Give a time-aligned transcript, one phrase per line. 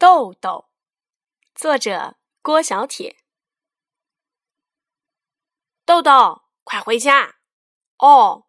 [0.00, 0.70] 豆豆，
[1.54, 3.18] 作者郭小铁。
[5.84, 7.34] 豆豆，快回家！
[7.98, 8.46] 哦，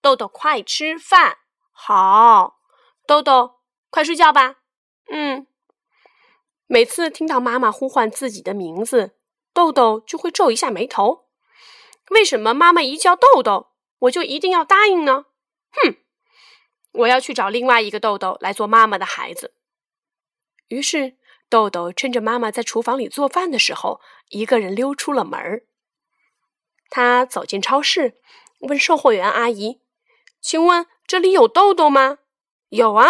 [0.00, 1.40] 豆豆，快吃饭！
[1.72, 2.58] 好，
[3.06, 4.62] 豆豆，快睡觉吧。
[5.10, 5.46] 嗯。
[6.66, 9.18] 每次听到妈妈呼唤自己的名字，
[9.52, 11.28] 豆豆就会皱一下眉头。
[12.12, 15.26] 为什么妈妈一叫豆豆，我就一定要答应呢？
[15.70, 15.96] 哼！
[16.92, 19.54] 我要去找另外一个豆豆来做妈妈的孩子。
[20.74, 21.16] 于是，
[21.48, 25.62] 豆豆趁着妈妈在厨房里做饭的时候，一个人溜出了门儿。
[26.90, 28.20] 他走进超市，
[28.58, 29.80] 问售货员阿姨
[30.42, 32.18] ：“请问这里有豆豆吗
[32.70, 33.06] ？”“有啊。”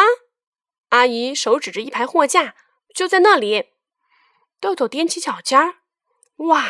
[0.91, 2.55] 阿姨手指着一排货架
[2.95, 3.70] ，“就在那里。”
[4.60, 5.77] 豆豆踮起脚尖儿
[6.48, 6.66] ，“哇，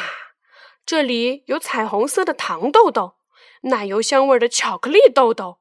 [0.87, 3.17] 这里有彩虹色的糖豆豆，
[3.63, 5.59] 奶油香味的巧克力豆豆，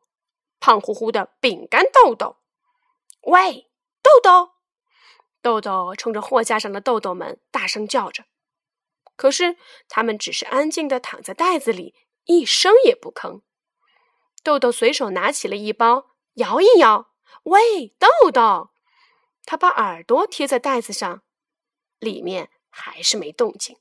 [0.60, 2.38] 胖乎乎的饼干豆豆。
[3.26, 3.72] ”“喂，
[4.04, 4.53] 豆豆！”
[5.44, 8.24] 豆豆冲着货架上的豆豆们大声叫着，
[9.18, 9.58] 可是
[9.90, 13.42] 他们只是安静的躺在袋子里，一声也不吭。
[14.42, 17.12] 豆豆随手拿起了一包，摇一摇，
[17.44, 18.72] 喂，豆豆！
[19.44, 21.24] 他把耳朵贴在袋子上，
[22.00, 23.78] 里面还是没动静。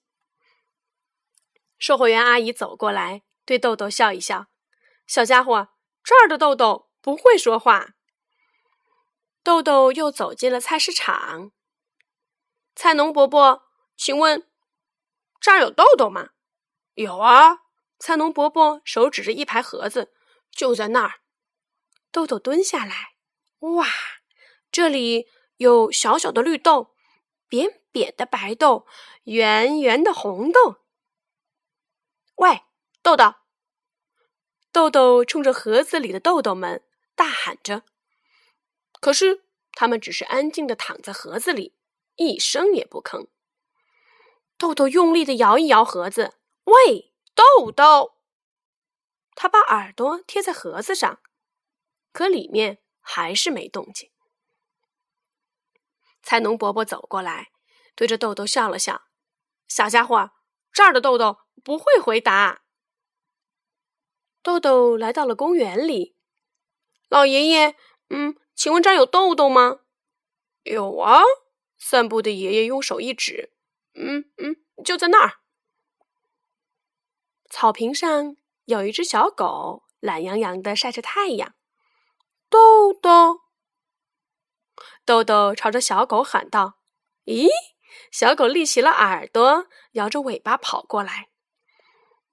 [1.79, 4.49] 售货员阿姨走过来，对豆豆笑一笑
[5.07, 5.69] ：“小家伙，
[6.03, 7.95] 这儿的豆豆不会说话。”
[9.43, 11.53] 豆豆又走进了菜市场。
[12.75, 13.65] 菜农伯伯，
[13.97, 14.49] 请问
[15.41, 16.31] 这儿有豆豆吗？
[16.95, 17.63] 有啊！
[17.99, 20.13] 菜农伯伯手指着一排盒子，
[20.51, 21.21] 就在那儿。
[22.11, 23.15] 豆豆蹲下来，
[23.61, 23.87] 哇，
[24.71, 26.95] 这里有小小的绿豆，
[27.49, 28.87] 扁扁的白豆，
[29.25, 30.77] 圆圆的红豆。
[32.37, 32.63] 喂，
[33.03, 33.35] 豆豆！
[34.71, 37.83] 豆豆冲着盒子里的豆豆们大喊着。
[39.03, 41.75] 可是，他们只是安静的躺在盒子里，
[42.15, 43.27] 一声也不吭。
[44.57, 46.37] 豆豆用力的摇一摇盒子，
[46.67, 48.15] 喂，豆豆！
[49.35, 51.21] 他把耳朵贴在盒子上，
[52.13, 54.13] 可里面还是没动静。
[56.23, 57.51] 菜农伯伯走过来，
[57.97, 59.03] 对着豆豆笑了笑
[59.67, 60.31] ：“小家伙，
[60.73, 62.63] 这儿的豆豆不会回答。”
[64.45, 66.15] 豆豆来到了公园里，
[67.09, 67.75] 老爷爷，
[68.09, 68.37] 嗯。
[68.63, 69.81] 请问这儿有豆豆吗？
[70.63, 71.21] 有啊！
[71.81, 73.53] 散步的爷爷用手一指，
[73.95, 75.41] 嗯嗯，就在那儿。
[77.51, 78.37] 草坪上
[78.67, 81.57] 有一只小狗，懒洋洋的晒着太阳。
[82.49, 83.41] 豆豆，
[85.05, 86.79] 豆豆朝着小狗喊道
[87.27, 87.49] ：“咦！”
[88.13, 91.31] 小狗立起了耳朵，摇着尾巴跑过来。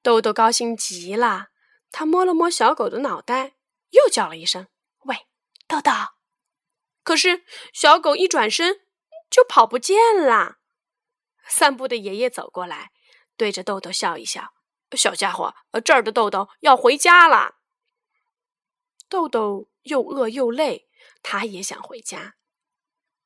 [0.04, 1.48] 豆豆高兴极了，
[1.90, 3.56] 他摸了摸小狗的脑袋，
[3.90, 4.68] 又叫了一声
[5.06, 5.26] ：“喂，
[5.68, 5.92] 豆豆！”
[7.10, 7.44] 可是
[7.74, 8.82] 小狗一转身
[9.32, 10.58] 就跑不见了。
[11.48, 12.92] 散步的爷爷走过来，
[13.36, 14.54] 对着豆豆笑一笑
[14.96, 17.56] ：“小家伙，这儿的豆豆要回家了。”
[19.10, 20.88] 豆豆又饿又累，
[21.24, 22.36] 他也想回家，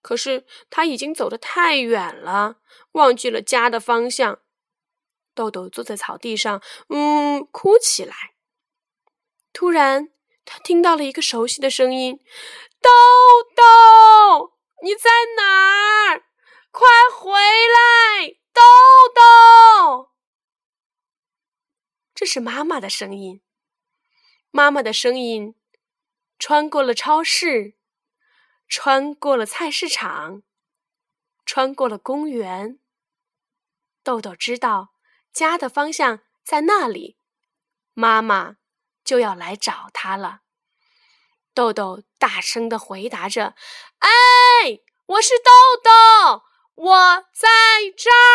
[0.02, 2.62] 可是他已经走得太远了，
[2.94, 4.40] 忘记了家的方向。
[5.36, 8.16] 豆豆坐在草地上，嗯，哭起来。
[9.52, 10.14] 突然，
[10.46, 12.22] 他听到了一个熟悉的声音。
[12.84, 12.90] 豆
[13.56, 16.26] 豆，你在哪儿？
[16.70, 16.86] 快
[17.16, 18.62] 回来，豆
[19.16, 20.12] 豆！
[22.14, 23.42] 这是妈妈的声音。
[24.52, 25.56] 妈妈的声音
[26.38, 27.78] 穿过了超市，
[28.68, 30.44] 穿过了菜市场，
[31.46, 32.80] 穿过了公园。
[34.04, 34.94] 豆豆知道
[35.32, 37.18] 家的方向在那里，
[37.94, 38.58] 妈妈
[39.04, 40.43] 就要来找他了。
[41.54, 43.54] 豆豆大声的回答着
[44.00, 44.10] ：“哎，
[45.06, 45.52] 我是豆
[45.84, 46.44] 豆，
[46.76, 47.48] 我在
[47.96, 48.33] 这儿。